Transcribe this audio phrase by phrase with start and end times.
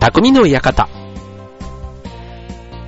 [0.00, 0.88] 匠の館。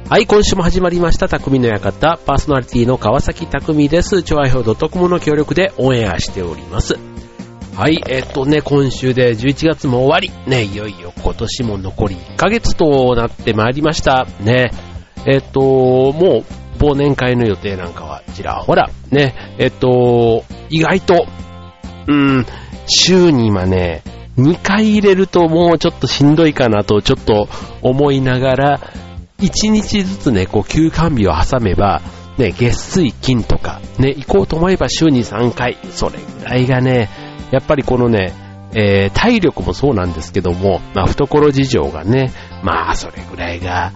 [0.08, 2.18] はい、今週も始まりました、匠の館。
[2.24, 4.22] パーソナリティの川崎匠です。
[4.22, 6.94] 超愛表 .com の協力でオンエアしております。
[7.74, 10.30] はい、えっとね、今週で11月も終わり。
[10.48, 14.28] ね、いよいよ今年も残り1ヶ月となってまいりました。
[14.40, 14.70] ね、
[15.26, 16.44] えっと、も
[16.78, 18.88] う忘年会の予定なんかはちらほら。
[19.10, 21.26] ね、えっと、意外と、
[22.06, 22.46] うん、
[22.86, 24.02] 週に今ね、
[24.40, 27.48] 2回入れるともうちょっとしんどいかなとちょっと
[27.82, 28.80] 思いながら、
[29.38, 32.02] 1日ずつね、こう休館日を挟めば、
[32.38, 37.08] ね、月水金とか、ね、行こうと思えば週に3回、それぐらいがね、
[37.50, 38.32] やっぱりこのね、
[38.74, 43.92] え、体力もそうなんですけども、まあ、懐事情がね、まあ、それぐらいが、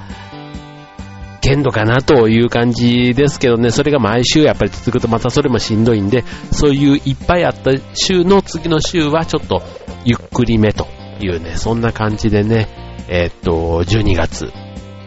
[1.45, 9.63] 限度かなという感じですけどね、それが毎週やっぱり続くとまたそれもしんどいんで、そういういっぱいあった週の次の週はちょっと
[10.07, 10.87] ゆっくりめと
[11.21, 12.69] いうね、そんな感じでね、
[13.09, 14.51] えー、っと、12月、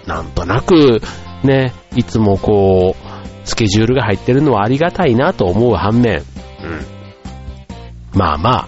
[0.06, 1.02] なんとなく
[1.44, 6.24] ね、いつもこう、スケジュールが入ってるのはありがたいなと思う反面、うん。
[8.14, 8.68] まあま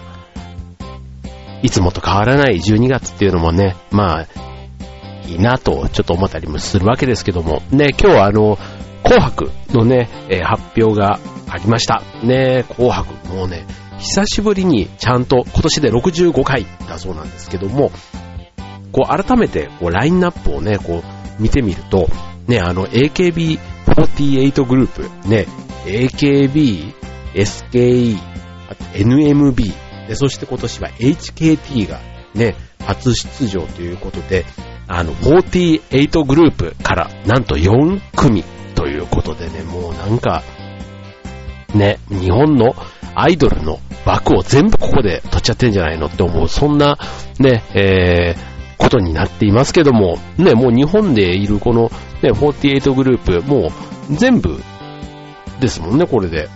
[1.62, 4.49] いつもと変わらない12月っていうのもね、まあ、
[5.26, 8.58] いいなとちょっと思ったりもするわけですけども、ね、今日はあの、
[9.02, 11.18] 紅白のね、えー、発表が
[11.48, 12.02] ありました。
[12.22, 13.66] ね、紅白、もうね、
[13.98, 17.90] 久しぶりにちゃんと今年で65回だそうなんですけども、
[18.92, 21.02] こう改めてこうラインナップをね、こ
[21.38, 22.08] う見てみると、
[22.46, 25.46] ね、あの AKB48 グループ、ね、
[25.84, 26.94] AKB、
[27.34, 28.18] SKE、
[28.94, 32.00] NMB、そして今年は HKT が
[32.34, 34.44] ね、初出場ということで、
[34.92, 38.42] あの、48グループからなんと4組
[38.74, 40.42] ということでね、もうなんか、
[41.74, 42.74] ね、日本の
[43.14, 46.98] アイドルの枠を全部ここで取っちゃってんじゃないのって思う、そんな
[47.38, 51.90] ね、えー、ことになっていますけども、ね、もう日本でいるこの
[52.22, 54.60] ね、48グループ、もう全部
[55.60, 56.48] ですもんね、これで。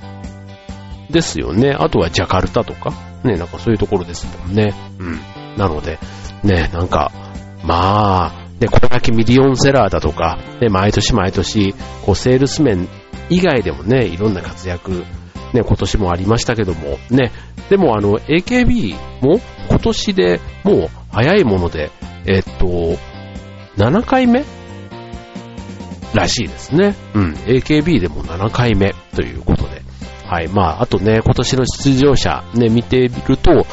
[1.09, 1.71] ですよね。
[1.71, 2.91] あとはジャカルタとか、
[3.23, 4.75] ね、なんかそういうところですもんね。
[4.99, 5.21] うん。
[5.57, 6.01] なので、
[6.43, 7.13] ね、なんか、
[7.67, 12.89] まあ、ね、これだけミリオンセラーだとか、ね、毎年毎年、こう、セールス面
[13.31, 15.05] 以外でもね、いろんな活躍、
[15.53, 17.33] ね、今年もありましたけども、ね、
[17.71, 21.91] でもあの、AKB も今年でもう早いもので、
[22.27, 22.97] えっと、
[23.77, 24.45] 7回目？
[26.15, 26.95] らしいですね。
[27.15, 29.83] うん、AKB でも7回目ということで。
[30.27, 33.67] はい、まあ、あとね、今年の出場者ね、見てみると、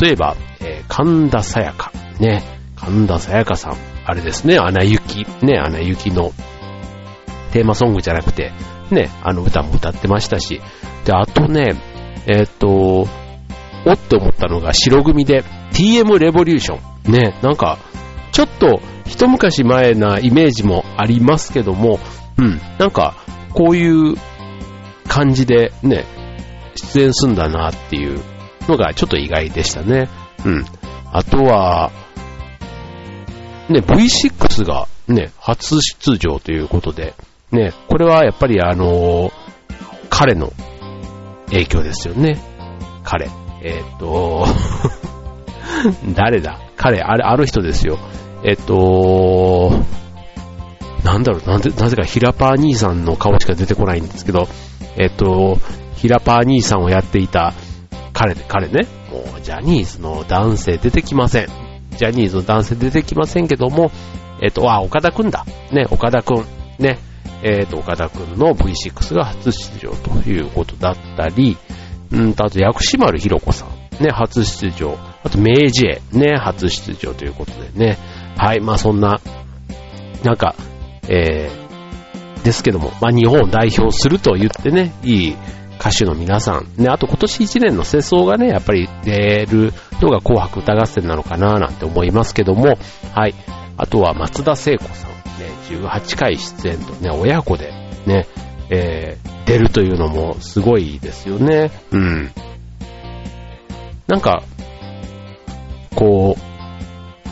[0.00, 2.42] 例えば、えー、神田沙也加、ね、
[2.84, 6.32] 神田沙也加さん、あれですね、アナ雪、ね、アナ雪の。
[7.52, 8.52] テーマソングじゃなくて、
[8.90, 10.60] ね、あの歌も歌ってましたし、
[11.04, 11.74] で、あとね、
[12.26, 13.06] えー、っと、
[13.86, 15.44] おって思ったのが白組で。
[15.72, 16.78] TM レボリューショ
[17.08, 17.12] ン。
[17.12, 17.78] ね、なんか、
[18.32, 21.98] ちょっと一昔前なイメージもありますけども、
[22.38, 23.14] うん、なんか、
[23.52, 24.16] こういう
[25.08, 26.04] 感じでね、
[26.74, 28.20] 出演すんだなっていう
[28.68, 30.08] のがちょっと意外でしたね。
[30.44, 30.64] うん。
[31.12, 31.90] あとは、
[33.68, 37.14] ね、V6 がね、初出場ということで、
[37.50, 39.32] ね、これはやっぱりあのー、
[40.10, 40.52] 彼の
[41.46, 42.40] 影響ですよね。
[43.02, 43.30] 彼。
[43.62, 44.44] えっ、と、
[46.14, 46.58] 誰だ？
[46.76, 47.98] 彼、あれ、ある人ですよ。
[48.42, 49.72] えっ、と、
[51.02, 54.48] なんだろう、なんで、なぜかヒラパー兄さんの顔しか出てこないんですけど、
[54.96, 55.58] えっ、と、
[55.96, 57.54] ヒラパー兄さんをやっていた
[58.12, 61.63] 彼、彼ね、もうジャニーズの男性出てきません。
[61.94, 63.90] ジャニーズの男性出てきませんけども、
[64.42, 65.44] えっ、と、あ、岡田くんだ。
[65.72, 66.44] ね、岡田くん。
[66.78, 66.98] ね、
[67.42, 71.56] えっ、と、岡田くんの V6 が初出場ということだったり、
[72.10, 73.84] うんと、あと、薬師丸ひろ子さん。
[74.02, 74.98] ね、初出場。
[75.22, 77.98] あと、メイジェね、初出場ということでね。
[78.36, 79.20] はい、まあそんな、
[80.24, 80.54] なんか、
[81.08, 85.36] えー、ですけども、まあ日本を代表すると言ってね、いい
[85.78, 92.78] 歌手の皆さん、ね、あと今年1年の世相がね、やっぱり出るのが紅白歌合戦なのかななんて思いますけども、
[93.14, 93.34] はい。
[93.76, 95.16] あとは松田聖子さん、ね、
[95.68, 97.72] 18回出演とね、親子で
[98.06, 98.26] ね、
[98.70, 101.70] えー、出るというのもすごいですよね。
[101.90, 102.30] うん。
[104.06, 104.42] なんか、
[105.94, 106.54] こう、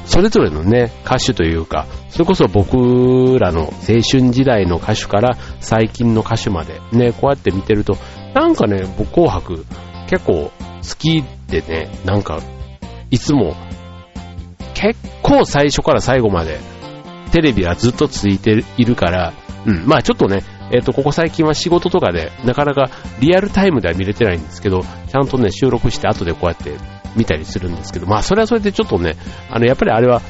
[0.08, 7.96] それぞれのね、歌手というか、それこそ僕らの青春時代の歌手から最近の歌手までね、こうやって見てると、
[8.34, 9.64] なんかね、僕紅白
[10.08, 10.50] 結構好
[10.98, 12.40] きでね、なんか、
[13.10, 13.54] いつも
[14.74, 16.58] 結構最初から最後まで
[17.30, 19.32] テレビはずっとついているから、
[19.66, 20.42] うん、まあちょっとね、
[20.72, 22.90] えっ、ー、と、ここ最近は仕事とかでなかなか
[23.20, 26.72] リアルタイムでは見れてないんですけど、ちゃんとね、収録して後でこうやって
[27.14, 29.16] 見たりするんですけど、まあそれはそれでちょっとね、
[29.50, 30.20] あの、やっぱりあれは、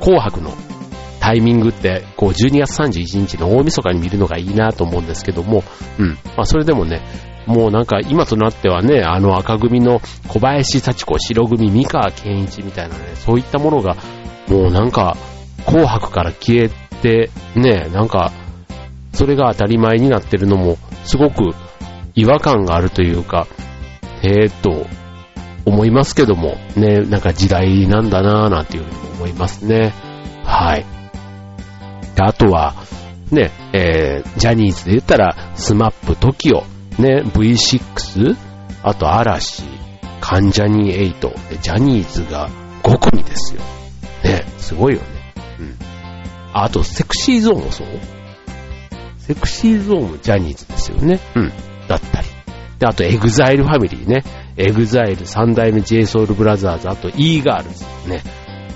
[0.00, 0.54] 紅白の
[1.26, 5.64] タイミングって、こう、12月31日の大晦日に見るのがいいなと思うんですけども、
[5.98, 6.10] うん。
[6.36, 7.02] まあ、それでもね、
[7.46, 13.96] もうなんか今となってはね、あの赤組の小林幸子、白組三河健一みたいなね、そういったものが、
[14.46, 15.16] もうなんか、
[15.66, 16.70] 紅白から消え
[17.02, 18.30] て、ね、なんか、
[19.12, 21.56] それが当たり前になってるのも、すごく
[22.14, 23.48] 違和感があるというか、
[24.22, 24.86] えー、っと、
[25.64, 29.92] 思いますけども、ね、なんか時代なんだなぁなんていうふうに思いますね。
[30.44, 30.95] はい。
[32.16, 32.74] であとは、
[33.30, 36.64] ね、えー、ジャニーズで言ったら、 SMAP TOKIO、
[36.98, 38.36] ね、V6、
[38.82, 39.64] あと嵐、
[40.20, 42.48] 関ジャニ8、でジャニーズが
[42.82, 43.60] 5組ですよ。
[44.24, 45.06] ね、すごいよね。
[45.60, 45.76] うん。
[46.54, 47.86] あと、 Sexy Zone もそう
[49.18, 51.20] Sexy Zone もジャニーズですよね。
[51.34, 51.52] うん。
[51.88, 52.28] だったり。
[52.78, 54.24] で、あと、 EXILE ファミリーね。
[54.56, 58.22] EXILE、三代目 J SOUL BROTHERS、あと、 E-girls ね。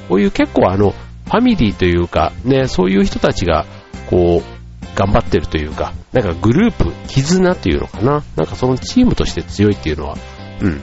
[0.08, 0.92] こういう結構あの、
[1.30, 3.64] ファミリーというか、ね、そういう人たちが、
[4.10, 8.24] こう、頑張ってるというか、なんかグループ、絆っていうのかな。
[8.34, 10.16] なんかそのチームとして強いっていうのは、
[10.60, 10.82] うん。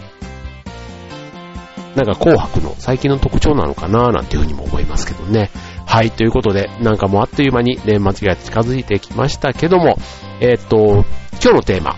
[1.96, 5.50] なんか紅白の最近の特徴なのかななんていうふうにも思いますけどね。
[5.86, 9.98] はい、ということで、なんかもうあっという間に年末が近づいてきましたけども、
[10.40, 11.06] えー、っと、
[11.44, 11.98] 今日のテーマ、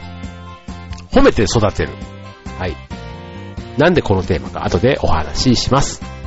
[1.12, 1.94] 褒めて育てる。
[2.58, 2.76] はい。
[3.78, 6.19] なんでこのテーマか後でお話しします。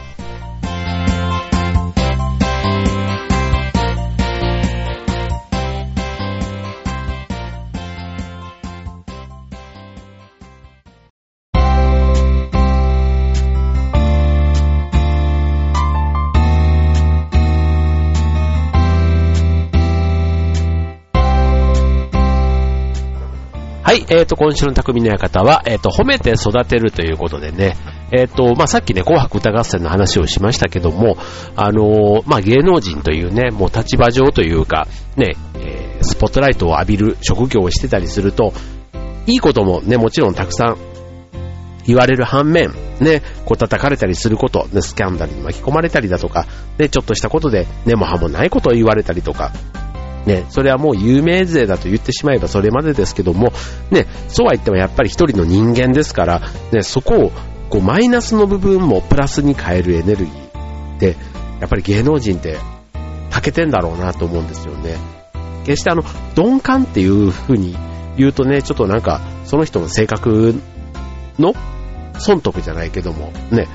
[24.12, 27.78] えっ、ー、と、今週の匠の館は、えっ、ー、と、褒めて育てるということでね、
[28.12, 31.16] えっ、ー、と、まあ、さっきね、紅白歌合戦の話をしましたけども、
[31.56, 34.86] あのまあ、芸能人というね、もう立場上というか、
[35.16, 38.52] ね、えスポットライトを浴びる職業をしてたりすると、
[39.26, 40.76] いいこともね、もちろんたくさん
[41.86, 49.52] 言われる反面、ね、こう叩かれたりすること、ね、スキャンダルに巻き込まれたりだとか、ね、ちょっとしたことで根も葉もないことを言われたりとか、
[50.26, 53.52] ね、それはもう有名税だと言ってしまえばそれまでですけども、
[53.90, 56.40] ね、そうは言ってもやっぱり一人の人間ですから、
[56.70, 57.32] ね、そこを
[57.68, 61.16] こうマイナスの部分もプラスに変えるエネルギーで、
[61.60, 62.58] やっぱり芸能人って
[63.30, 64.96] 欠けてんだろうなと思うんですよね。
[65.64, 66.02] 決してあの、
[66.36, 67.76] 鈍感っていう風に
[68.16, 70.54] 言うとね、ちょっとなんか、その人の性格
[71.38, 71.54] の
[72.18, 73.68] 損得じゃないけども、ね、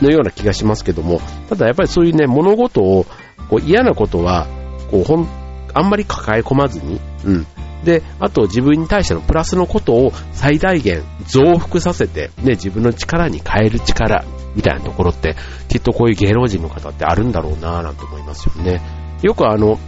[0.00, 3.06] のような気がしますけども、ただやっぱりそういうね、物事を、
[3.48, 4.46] こう嫌なことは、
[4.90, 5.28] こう、ほん、
[5.76, 7.46] あんまり抱え込まずに、うん。
[7.84, 14.24] で、あと自分に対してのプラスのことを最大限増幅させて、ね、自分の力に変える力
[14.54, 15.36] みたいなところって、
[15.68, 18.80] きっとこういう芸能人の方ってあるんだろうなぁなんて思いますよね。
[19.22, 19.78] よくあの、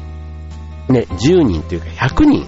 [0.88, 2.46] ね、10人というか100人、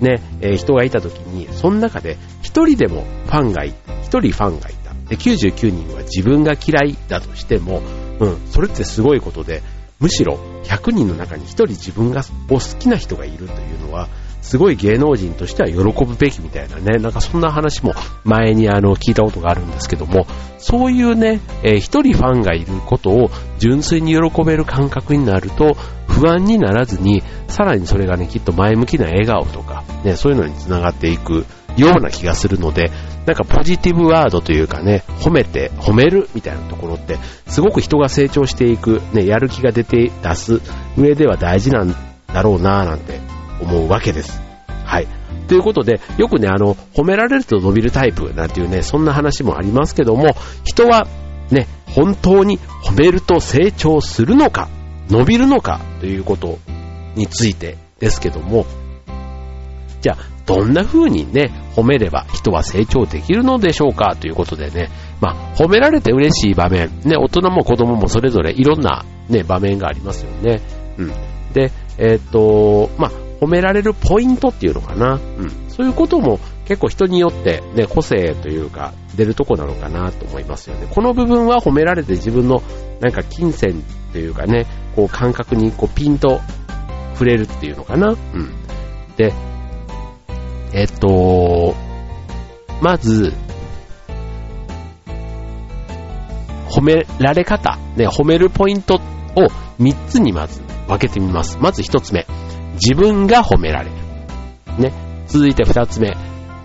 [0.00, 4.92] ね、えー、人がいた時に、その中で1人でもファンがい、1人ファンがいた。
[5.08, 7.82] で、99人は自分が嫌いだとしても、
[8.20, 9.62] うん、それってすごいことで、
[9.98, 14.08] むしろ100人の中に1人自分がを好きな人がいるというのは、
[14.42, 17.94] すごい芸能人としては喜ぶべきみたいなね、なんかそんな話も
[18.24, 20.26] 前にあの聞いたことがあるんですけども、
[20.58, 25.74] そういうね、えー、一人ファンがいることを純粋に喜べる感覚になると、
[26.06, 31.44] 不安にならずに、さらにそれがね、きっと前向きな笑顔とか、ね、そういうのにつながっていく
[31.76, 32.90] ような気がするので、
[33.26, 37.18] なんかポジティブワードというかね、褒めて、褒めるみたいなところって、
[37.48, 40.60] すごく人が成長していく、ね、やる気が出て出す
[40.96, 41.94] 上では大事なん
[42.32, 43.20] だろうなぁなんて
[43.60, 44.40] 思うわけです。
[44.84, 45.08] はい。
[45.48, 51.08] ということで、よくね、あの、褒められると伸びるタイプなんていうね、そんな話もありますけども、人は
[51.50, 54.68] ね、本当に褒めると成長するのか、
[55.10, 56.58] 伸びるのかということ
[57.16, 58.66] についてですけども、
[60.00, 64.14] じゃあ、どんな風にね、褒めれば人は成長できるのでしょうか？
[64.14, 70.60] ということでね、まあ、褒められて嬉しい場面、ね、大人も子供もそれぞれいろんなね、場面がありますよね。
[70.98, 71.08] うん。
[71.52, 73.10] で、えー、っと、まあ、
[73.40, 75.14] 褒められるポイントっていうのかな。
[75.14, 75.50] うん。
[75.68, 80.86] そういうことも結構人によってね、個性というか出るとこなのかなと思いますよね。
[80.90, 82.62] この部分は褒められて自分の
[83.00, 86.40] なんか金銭というかね、こう感覚にこうピンと
[87.14, 88.10] 触れるっていうのかな。
[88.10, 88.54] うん。
[89.16, 89.34] で、
[90.76, 91.74] えっと、
[92.82, 93.32] まず、
[96.68, 98.98] 褒められ方、ね、褒めるポイントを
[99.80, 101.56] 3つにまず分けてみます。
[101.62, 102.26] まず1つ目、
[102.74, 103.96] 自分が褒められる。
[104.78, 104.92] ね。
[105.28, 106.14] 続いて2つ目、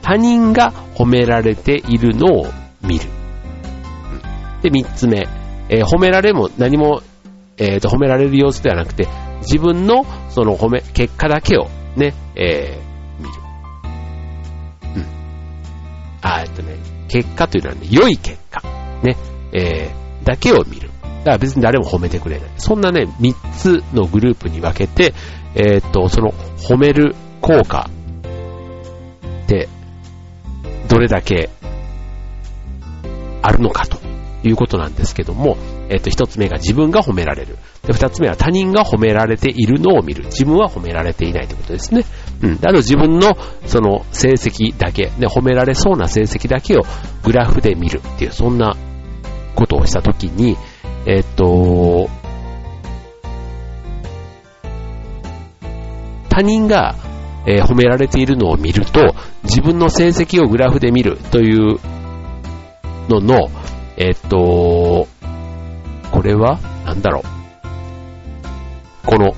[0.01, 2.47] 他人が褒められているのを
[2.81, 3.05] 見る。
[4.61, 5.25] で、3つ目、
[5.69, 7.01] えー、褒められも何も、
[7.55, 9.07] えっ、と、褒められる様子ではなくて、
[9.43, 12.90] 自分のその褒め、結果だけをね、えー、
[16.21, 16.75] あ、えっとね、
[17.07, 18.61] 結果というのはね、良い結果。
[19.03, 19.17] ね、
[19.51, 20.89] えー、だけを見る。
[21.19, 22.49] だから別に誰も褒めてくれない。
[22.57, 25.13] そんなね、3つのグループに分けて、
[25.55, 27.89] えー、っと、その褒める効果
[29.43, 29.67] って、
[30.87, 31.49] どれだけ
[33.41, 33.99] あるのかと
[34.43, 35.57] いうことなんですけども、
[35.89, 37.57] えっと、一つ目が自分が褒められる。
[37.83, 40.25] で、二つ目は他人が褒められているのを見る。
[40.25, 42.05] 自分は褒められていないということですね。
[42.41, 42.53] うん。
[42.63, 46.81] あと自分のその成績だけ、ね、褒められそうな成績だけを
[47.23, 48.75] グラフで見るっていう、そんな
[49.55, 50.57] ことをしたときに、
[51.05, 52.09] えっと、
[56.29, 56.95] 他人が、
[57.45, 61.79] えー、褒められているのを見ると、自分の成績をグラフで見るという
[63.09, 63.49] のの、
[63.97, 65.07] えっと、
[66.11, 67.23] これは、なんだろう。
[69.05, 69.33] この、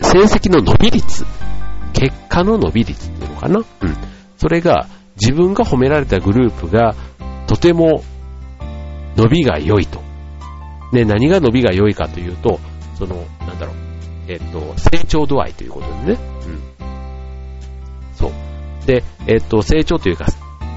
[0.00, 1.24] 成績の伸び率、
[1.98, 3.58] 結果の伸び率っていうのかな？
[3.58, 3.66] うん。
[4.36, 4.86] それが、
[5.20, 6.94] 自分が褒められたグループが、
[7.48, 8.04] とても、
[9.16, 10.00] 伸びが良いと。
[10.92, 12.60] ね、何が伸びが良いかというと、
[12.94, 13.74] その、なんだろう。
[14.28, 16.18] えっと、成長度合いということでね。
[16.46, 16.60] うん。
[18.14, 18.32] そう。
[18.86, 20.26] で、えっと、成長というか、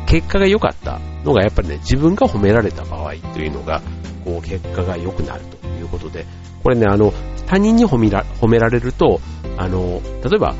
[0.07, 3.81] 結果が良かったのがやっぱりね、自分が褒められた場合というのが、
[4.25, 6.25] こう、結果が良くなるということで、
[6.63, 7.13] これね、あの、
[7.45, 9.21] 他人に褒めら褒められると、
[9.57, 10.55] あの、例えば、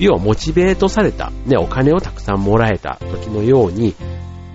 [0.00, 3.94] 要はモチベートされた、ね、お金をたくさんもらえた時のように、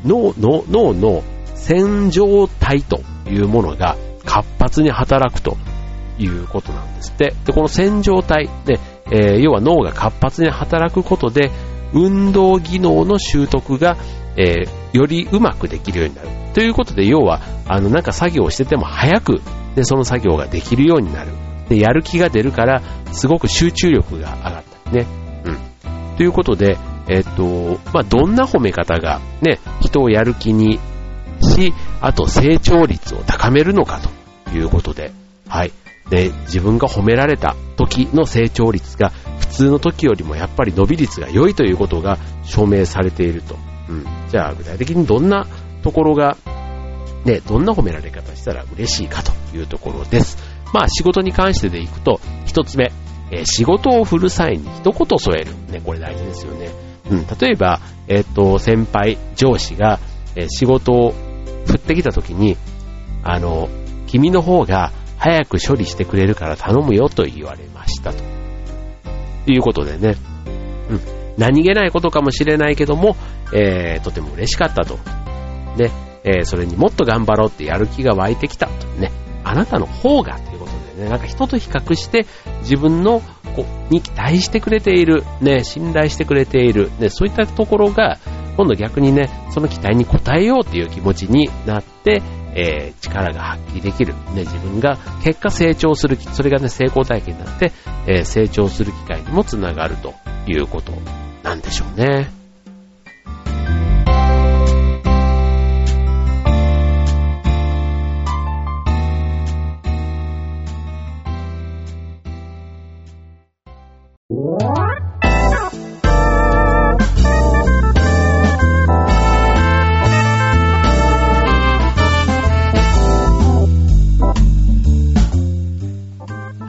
[0.06, 1.24] 脳の、脳の
[1.56, 5.58] 洗浄体というものが活発に働くと
[6.20, 7.34] いうことなんですって。
[7.46, 8.80] で、この洗浄体、で、
[9.12, 11.52] えー、要は脳が活発に働くことで、
[11.94, 13.98] 運動技能の習得が、
[14.36, 16.28] えー、よりうまくできるようになる。
[16.54, 19.42] ということで、要は、あの、なんか作業をしてても早く、
[19.76, 21.32] で、その作業ができるようになる。
[21.70, 25.23] で、やる気が出るから、すごく集中力が上がったりね。
[25.46, 25.58] うん。
[26.18, 30.80] ということで、えっと、まあ、どんな褒め方が、ね、人をやる気に
[31.42, 34.00] し、あと成長率を高めるのか
[34.50, 35.12] ということで、
[35.48, 35.72] はい。
[36.10, 39.10] で、自分が褒められた時の成長率が
[39.40, 43.58] 普通の時よりもやっぱり伸び率が良いということが証明されていると。
[43.90, 44.06] うん。
[44.30, 45.48] じゃあ具体的にどんな
[45.82, 46.38] ところが、
[47.26, 50.38] ね、どんな褒められ方したら嬉しいかというところです。
[50.74, 52.92] まあ仕事に関してでいくと、一つ目、
[53.34, 55.52] えー、仕事を振る際に一言添える。
[55.72, 56.70] ね、これ大事ですよね。
[57.10, 60.00] うん、例えば、えっ、と、先輩、上司が、
[60.36, 61.14] えー、仕事を
[61.66, 62.58] 振ってきた時に、
[63.24, 63.70] あの、
[64.08, 68.24] 君の方が早く処理してくれるから頼むよと言われましたと。
[69.48, 70.16] いうことでね、
[70.90, 71.00] うん、
[71.38, 73.16] 何気ないことかもしれないけども、
[73.54, 75.00] えー、とても嬉しかったと。
[75.78, 75.92] ね、
[76.24, 79.12] えー、それにもっと頑張ろうってやる気が湧いてきたとね、
[79.44, 80.53] あなたの方がと
[80.98, 82.26] ね、なんか人と比較して
[82.62, 83.22] 自分の
[83.54, 88.18] こに期待してくれている、ね、信頼してくれている、ね、そういったところが、
[88.58, 92.22] 今度逆にね、その期待に応えようっていう気持ちになって、
[92.56, 94.14] えー、力が発揮できる。
[94.36, 97.72] ね、自分が結果成長する、それがね、成功体験になって、
[98.06, 100.14] えー、成長する機会にもつながると
[100.46, 100.92] いうこと
[101.44, 102.43] なんでしょうね。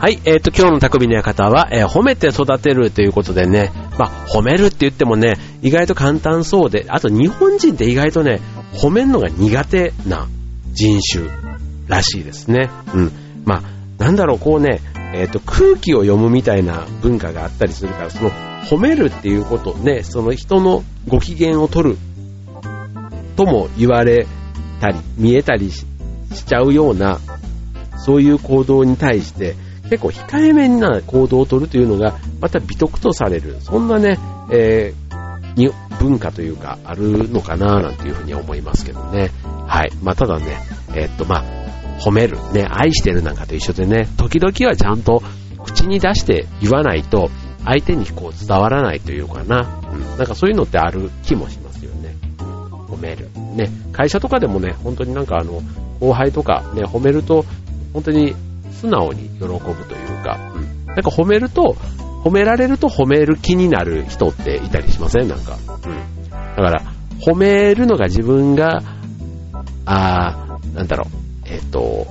[0.04, 8.42] はい、えっ、ー、と、今日の匠の館は、えー、褒めて育てるということでね、まあ、褒めるって言ってもね、意外と簡単そうで、あと日本人って意外とね、
[8.75, 10.28] 褒めるのが苦手な
[10.75, 11.26] 人種
[11.88, 12.68] らしいですね。
[12.92, 13.12] うん。
[13.46, 13.62] まあ、
[13.96, 14.82] なんだろう、こうね、
[15.14, 21.99] えっ、ー、と、空気を読むみたいな文化があったりするから、その、褒めるっていうことね、その人のご機嫌を取る
[23.37, 24.26] とも言われ
[24.82, 25.87] たり、見えたりし
[26.44, 27.20] ちゃうような、
[27.96, 34.18] そういう行動に対して、結構控えめな行動をとるというのが、また美徳とされる、そんなね、
[34.50, 39.30] えー、文化というか、あるのかななんていうふうに思いますけどね。
[39.66, 39.92] はい。
[40.02, 40.58] まあ、ただね、
[40.94, 41.44] えー、っと、まあ、
[42.00, 45.22] 褒める、ね、愛してるなんかと一緒でね、時々はちゃんと
[45.64, 47.30] 口に出して言わないと、
[47.64, 49.80] 相手にこう伝わらないというかな。
[49.92, 50.18] うん。
[50.18, 52.14] なんかそういうのってある気もしますよね。
[52.88, 53.30] 褒める。
[53.56, 53.70] ね。
[53.92, 55.62] 会社とかでもね、本当になんかあの、
[56.00, 57.44] 後輩とかね、褒めると、
[57.94, 58.34] 本当に
[58.74, 60.86] 素直に喜ぶというか、うん。
[60.86, 61.76] なんか褒めると、
[62.24, 65.28] 褒められると褒める気になる人っていたりしません？
[65.28, 65.56] なんか。
[65.66, 66.30] うん。
[66.30, 66.82] だから、
[67.20, 68.82] 褒めるのが自分が、
[69.86, 71.08] あー、なんだろう、
[71.46, 72.06] えっ、ー、と、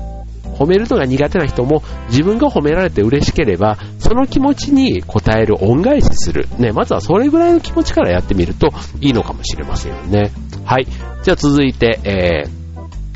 [0.53, 6.48] 褒めるのが苦手な人も自分が褒められて嬉しければ、その気持ちに応える恩返しする。
[6.60, 8.70] ね、まずはそれぐらいの気持ちからやってみると
[9.01, 10.32] いいのかもしれませんよね。
[10.63, 10.86] はい。
[11.24, 12.62] じゃあ続いて、えー、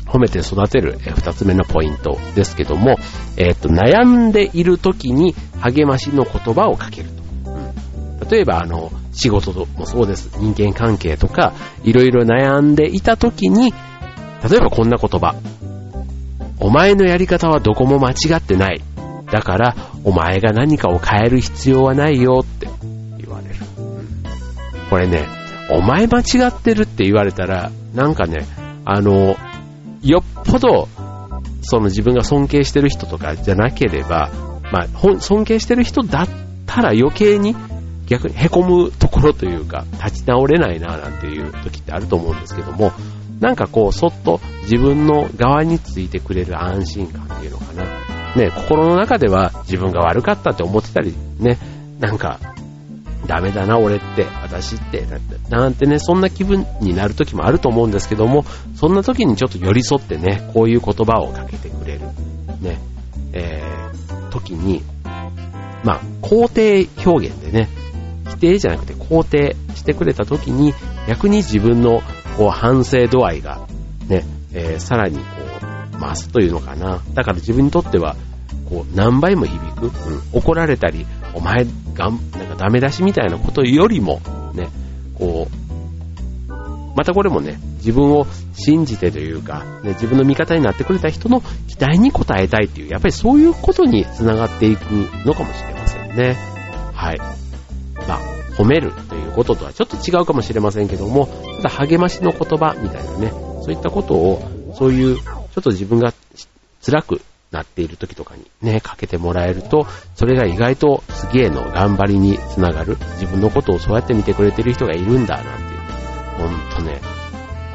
[0.08, 2.96] 褒めて育てる、え、二つ目のポイントですけども、
[3.36, 8.30] え、っと、悩んでいる時に励ましの言葉をかけると。
[8.30, 10.30] 例えば、あの、仕事もそうです。
[10.38, 11.52] 人間関係とか、
[11.84, 13.72] いろいろ悩んでいた時に、
[14.48, 15.34] 例えばこんな言葉。
[16.60, 18.82] お前のやり方はどこも間違ってない。
[19.30, 22.68] だから、お前が何かを変える必要はないよって
[23.18, 23.54] 言われる。
[24.88, 25.26] これね、
[25.70, 28.46] お前間違ってるって言われたら、なんかね、
[28.84, 29.36] あの、
[30.02, 30.88] よっぽど、
[31.62, 34.30] その自分が尊敬してる人とかじゃなければ、
[34.72, 36.28] まあ、尊敬してる人だっ
[36.66, 37.54] たら余計に
[38.06, 42.92] 逆に凹むところというか、立ち直れないななんていう時ってあると思うんですけども、
[43.40, 47.84] なんかこう、そっと自分の側についてくれる安心感っていうのかな。
[48.34, 51.58] ね、心の中では自分が悪かったって思ってたり、ね、
[52.00, 52.40] なんか、
[53.28, 55.06] ダメだな、俺って、私って、
[55.50, 58.44] なんてね、そんな気分になる時もあると思うんですけども、
[58.74, 62.00] そんな時にちょっと寄り添ってね、こういう言葉をかけてくれる、
[62.62, 62.80] ね、
[63.34, 64.82] えー、時に、
[65.84, 67.68] まあ、肯定表現でね、
[68.30, 70.72] 否定じゃなくて肯定してくれた時に、
[71.06, 72.00] 逆に自分の
[72.38, 73.66] こう反省度合いが
[74.08, 75.22] ね、えー、さらにこ
[75.92, 77.02] う、増すというのかな。
[77.12, 78.16] だから自分にとっては、
[78.70, 79.86] こう、何倍も響く。
[79.86, 79.90] うん、
[80.32, 81.66] 怒られたり、お前
[81.98, 84.20] がん、なんかダメ出しみたいなことよりも、
[84.54, 84.68] ね、
[85.18, 85.68] こう、
[86.96, 94.82] またこれもね、自分を信じてというか、ね、自分の味方になってくれた人の期待に応えたいっていう、やっぱりそういうことにつながっていく
[95.26, 96.36] のかもしれませんね。
[96.94, 97.18] はい。
[97.18, 98.18] まあ、
[98.56, 101.28] 褒めるということとはちょっと違うかもしれませんけども、
[101.62, 103.30] ただ励ましの言葉みたいなね、
[103.62, 106.12] そういったことを、そういう、ちょっと自分が
[106.84, 112.96] 辛くなっている時とかにね、かけてもらえると、それが意外とすげえの頑張りにつながる。
[113.20, 115.78] 自分のことをそうやって見てくれてる人がいるんだ、なんていう。
[116.38, 117.00] ほんとね、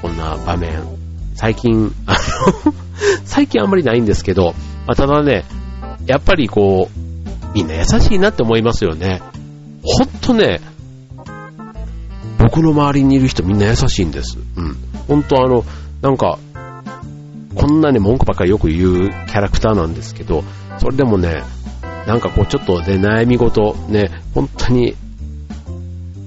[0.01, 0.83] こんな場面、
[1.35, 2.13] 最近、あ
[2.65, 2.73] の
[3.25, 4.53] 最近あんまりないんですけど、
[4.85, 5.45] まあ、ただね、
[6.05, 7.03] やっぱりこう、
[7.53, 9.21] みんな優しいなって思いますよね。
[9.83, 10.61] ほんとね、
[12.39, 14.37] 僕の周りにいる人みんな優しいんです。
[14.55, 14.77] うん。
[15.07, 15.63] 本当あの、
[16.01, 16.37] なんか、
[17.55, 20.43] こんなに文句ばっかりよく言うキャラクターなんですけど、
[20.79, 21.43] それでもね、
[22.07, 24.95] なんかこうちょっとね、悩み事、ね、本当に、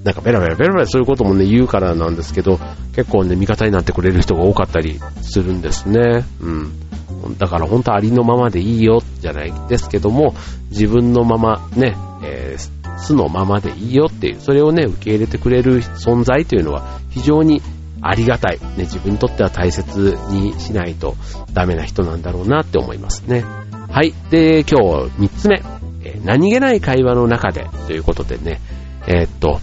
[0.03, 2.59] なんかベラベラベラベラそういうこともね、言うからなんですけど、
[2.95, 6.25] 結構ね、味方になってくれる人が多かったりするんですね。
[6.41, 7.37] うん。
[7.37, 10.33] だから本当ありのままでいいよ、じゃないですけども、
[10.69, 17.61] 自分のままね、えー、素のままでいいよっていう、それをね、受け入れてくれる存在というのは非常に
[18.01, 18.59] ありがたい。
[18.59, 21.15] ね、自分にとっては大切にしないと
[21.53, 23.43] ダメな人なんだろうなって思いますね。
[23.89, 24.13] はい。
[24.29, 25.61] で、今日3つ目。
[26.03, 28.61] え何気ない会話の中でということでね、
[29.07, 29.59] えー、っと、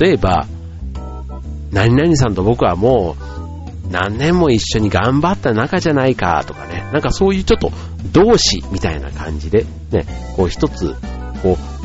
[0.00, 0.46] 例えば、
[1.72, 3.16] 何々さんと僕はも
[3.86, 7.70] う何年も一緒に頑張った仲じゃないかとかね、なんかそういうちょっと
[8.12, 10.94] 同志みたいな感じで、ね、こう一つ、
[11.42, 11.77] こう、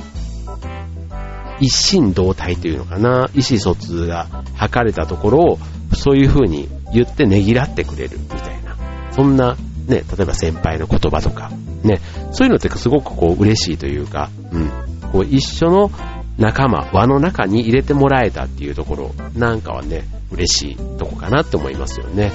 [1.59, 4.27] 一心同体というのかな、意思疎通が
[4.59, 5.59] 図れたところを、
[5.95, 8.75] そういう風に言ってねぎらってくれるみたいな、
[9.11, 9.55] そんな、
[9.87, 11.51] ね、例えば先輩の言葉とか、
[11.83, 14.71] ね、そういうのってすごくこう嬉しいというか、うん、
[15.11, 15.91] こう一緒の
[16.37, 22.31] 仲間、輪の中に入れてもらえたっていうところなんかはね、嬉しいとこかなって思いますよね。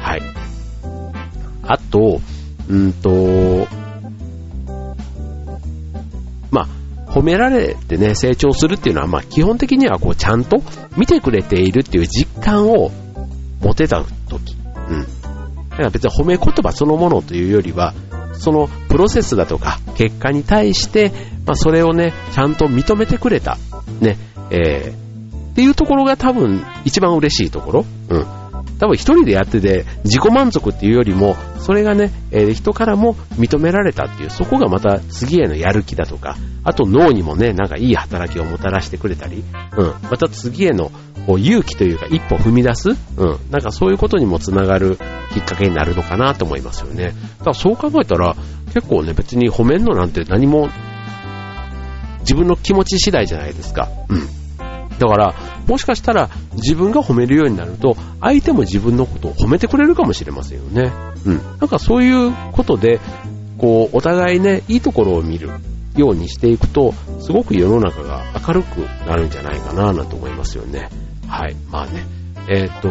[0.00, 0.22] はい。
[1.64, 2.20] あと、
[2.68, 3.66] うんと、
[7.10, 10.62] 褒められてね、成長するっていうのは、まあ、基本的にはこう、ちゃんと
[10.96, 12.90] 見てくれているっていう実感を
[13.60, 14.56] 持てた時。
[14.88, 15.02] うん。
[15.70, 17.94] だから別に褒め言葉そのものというよりは、
[18.34, 21.10] そのプロセスだとか結果に対して、
[21.46, 23.58] まあ、それをね、ちゃんと認めてくれた。
[24.00, 24.16] ね、
[24.50, 27.84] えー、っていうところが多分一番嬉しいところ。
[28.08, 28.26] うん。
[28.78, 39.44] 多分一人でやってて自己満足っていうよりも、それがね、えー、人からも認められたっていう、そこがまた次へのやる気だとか、あと脳にもね、なんかいい働きをもたらしてくれたり、
[39.76, 40.90] うん、また次への
[41.26, 42.96] こう勇気というか一歩踏み出す、うん、
[43.50, 44.98] なんかそういうことにもつながる
[45.32, 47.14] きっかけになるのかなと思いますよね。
[47.38, 48.36] だからそう考えたら、
[48.74, 50.68] 結構ね、別に褒めんのなんて何も
[52.20, 53.88] 自分の気持ち次第じゃないですか。
[54.08, 54.26] うん。
[54.98, 55.34] だから、
[55.66, 60.92] もしかしたら自分が褒めるようになると、相手も自分のことを褒めてくれるかもしれませんよね。
[61.24, 61.36] うん。
[61.58, 63.00] なんかそういうことで、
[63.58, 65.50] こう、お互いね、いいところを見る
[65.96, 70.88] ようにしていくと、すごく世の中が明るくなるんじゃないかな、なんて思いますよね。
[71.28, 71.56] はい。
[71.70, 72.04] まあね。
[72.48, 72.88] えっ、と、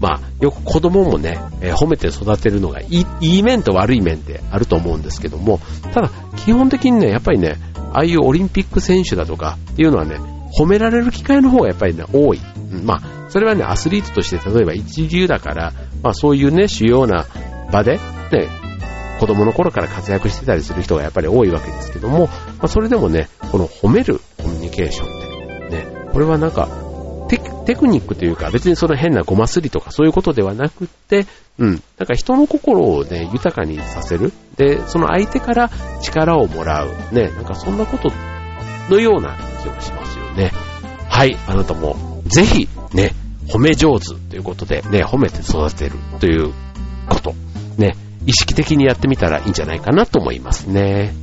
[0.00, 5.60] まあ、よく子供もね、えー、褒めて育てるのがいい、いい面と悪い面ってあると思うんですけども、
[5.92, 7.56] ただ、基本的にね、やっぱりね、
[7.92, 10.16] ああいうオリンピック選手だとかっていうのはね、
[10.58, 12.40] 褒められる機会の方がやっぱりね、多い。
[12.84, 17.26] まあ、それはね、アスリートとして例えば一流だから、まあそういうね、主要な
[17.72, 18.48] 場で、ね、
[19.18, 26.68] 子供の頃から活躍してたりする人がやっぱり多いわけですけども、まあそれでもね、この褒めるコミュニケーションって、ね、これはなんか、
[27.28, 31.26] テクニックというか、別にその変なごますりとかそういうことではなくって、
[31.58, 31.82] うん。
[31.98, 34.32] なんか人の心をね、豊かにさせる。
[34.56, 37.14] で、その相手から力をもらう。
[37.14, 38.10] ね、なんかそんなこと
[38.88, 40.50] のような気もしますよね。
[41.10, 43.12] はい、あなたもぜひね、
[43.48, 46.54] 褒め上手ということでね、褒めて育てるという
[47.08, 47.34] こと、
[47.76, 47.96] ね、
[48.28, 51.14] 意識的にやってみたらいいんじゃないかなと思いますね。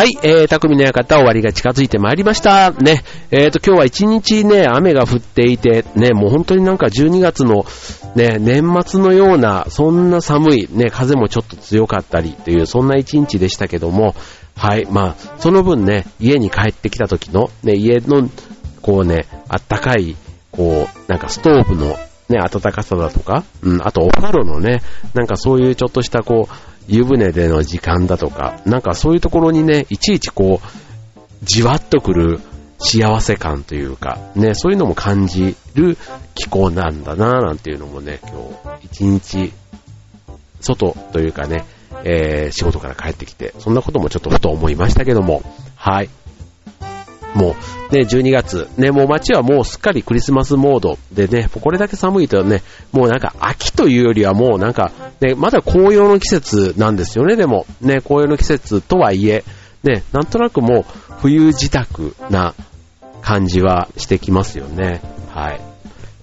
[0.00, 2.70] はい、えー、匠の館終わりが近づいてまいりました。
[2.70, 7.66] ね、えーと、今日は一日ね、雨が降っていて、ね、もう本当になんか12月の
[8.14, 14.14] ね、年末のような、そんな寒い、ね、風もちょっと強かったりという、そんな一日でしたけども、
[14.56, 18.30] はい、まあ、その分ね、家に帰ってきた時の、ね、家の、
[18.80, 20.16] こうね、あったかい、
[20.50, 21.98] こう、なんかストーブの
[22.30, 24.80] ね、暖かさだとか、うん、あとお風呂のね、
[25.12, 30.66] なんかそういうちょっとしたこう、湯船での時間だとか、なんかそういうところにね、いちいちこう、
[31.42, 32.40] じわっとくる
[32.78, 35.96] 幸せ感というか、ね、そういうのも感じる
[36.34, 39.52] 気候なんだなぁなんていうのもね、今日一日、
[40.60, 41.64] 外というかね、
[42.04, 45.42] えー、仕事から帰ってきて、そんなこともちょっとふと思いましたけども、
[45.76, 46.10] はい。
[47.34, 47.54] も
[47.90, 52.62] う、ね、12月、ね、もう街はもうすっかりクリスマスモードでね、これだけ寒いとね、
[52.92, 57.66] もうなんか秋というよりはもうなんか、ね、まだ紅葉の季節なんですよね、でも。
[57.80, 59.44] ね、紅葉の季節とはいえ、
[59.82, 60.84] ね、なんとなくもう
[61.20, 62.54] 冬支度な
[63.22, 65.00] 感じはしてきますよね。
[65.28, 65.60] はい。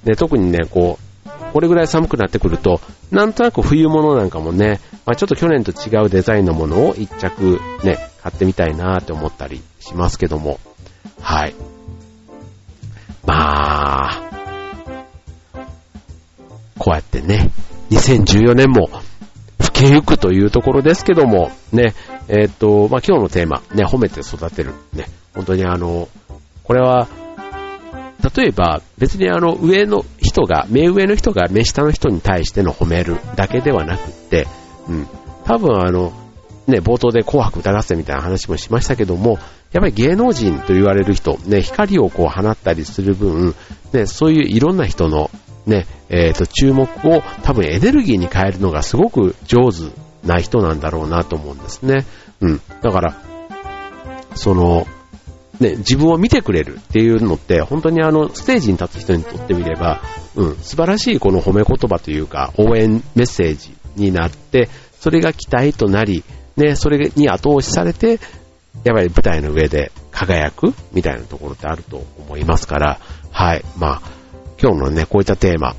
[0.03, 1.07] ね、特にね、こう、
[1.53, 10.59] これぐらい寒くなってくると、なんとなく冬物なんかもね、まあ、ちょっと去年と違うデザインのものを一着ね、買ってみたいなって思ったりしますけども、
[11.27, 11.55] はい。
[13.25, 14.31] まあ、
[16.79, 17.51] こうやってね、
[17.89, 18.89] 2014年も
[19.59, 21.93] 老けゆくというところですけども、ね、
[22.29, 24.71] えー、っと、まあ、今日のテーマ、ね、褒めて育てる。
[24.93, 26.07] ね、本当にあの、
[26.63, 27.09] これは、
[28.37, 34.47] 例えば別にあの上の人が、目上の人が目下の人に対しての褒めるだけではなくって、
[34.87, 35.07] うん、
[35.43, 36.13] 多分あの、
[36.67, 39.39] ね、冒頭で紅白歌合戦みたいな話もしましたけども、
[39.71, 43.55] やっぱり芸能人と言われる人、ね、光をこう放ったりする分、
[43.93, 45.31] ね、そういういろんな人の、
[45.65, 49.91] ね、えっ、ー、と、注目を多分エネルギーに変えるのがすごく上手
[50.25, 52.05] な人なんだろうなと思うんですね。
[52.41, 52.61] うん。
[52.81, 53.15] だから、
[54.35, 54.85] その、
[55.59, 60.01] ね、自分を見てくれるっていうのって、本当にあの、ステージに立つ人にとってみれば、
[60.35, 66.23] うん、素晴らしいこの褒め言葉というか、応援メッセージになって、それが期待となり、
[66.57, 68.19] ね、それに後押しされて、
[68.83, 72.99] やっぱり舞台の上で輝くみたいなところってあると思いますから、
[73.31, 73.63] はい。
[73.77, 74.01] まあ、
[74.61, 75.75] 今日のね、こういったテーマ、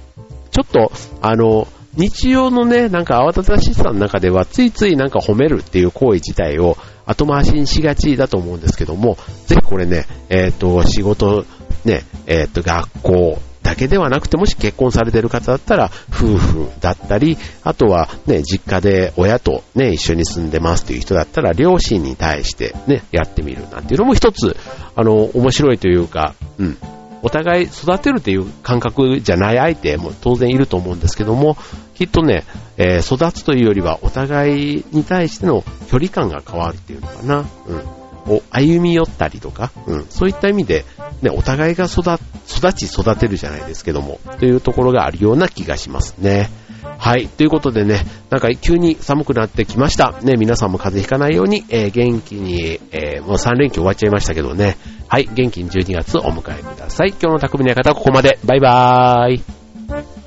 [0.50, 11.44] ちょっと、あの、日常のね、なんか慌ただしさの中では、ついついなんか褒めるっていう行為自体を後回しにしがちだと思うんですけども、ぜひこれね、えっ、ー、と、仕事、
[11.84, 13.38] ね、えっ、ー、と、学校、
[13.68, 24.56] だけではなくて、もし結婚されてる方だったら、夫婦だったり、あとはね、実家で親とね、一緒に住んでますという人だったら、両親に対してね、やってみるなんていうのも一つ、
[24.96, 26.78] あの、面白いというか、うん、
[27.20, 31.58] お互い育てるという感覚じゃない相手も当然いると思うんですけども、
[31.94, 32.44] きっとね、
[32.78, 37.44] えー、育つというよりはお互いに対しての距離感が変わるっていうのかな。
[37.66, 37.98] うん。
[38.28, 40.84] を歩み寄ったりとか、うん、そういった意味で、
[41.22, 46.50] ね、お互いが育、育ち育てるじゃないですけども、というところがあるような気がしますね。
[46.98, 47.28] はい。
[47.28, 50.14] ということでね、なんか急に寒くなってきました。
[50.22, 54.76] ね、皆さんも風邪ひかないように、えー、元気に、えー、もう3連休終わっちゃいましたけどね。
[55.08, 55.28] はい。
[55.32, 57.10] 元気に12月お迎えください。
[57.10, 58.38] 今日の匠の方はここまで。
[58.44, 60.17] バイバーイ。